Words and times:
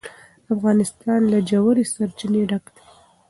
افغانستان 0.53 1.21
له 1.31 1.39
ژورې 1.49 1.83
سرچینې 1.93 2.41
ډک 2.49 2.65
دی. 2.75 2.81